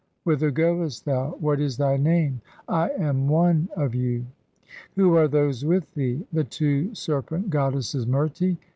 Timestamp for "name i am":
1.95-3.27